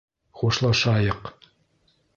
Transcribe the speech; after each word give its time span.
Хушлашайыҡ 0.39 1.31